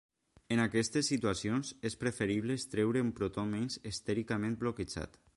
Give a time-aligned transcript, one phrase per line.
[0.53, 5.21] En aquestes situacions, és preferible extreure un protó menys estèricament bloquejat.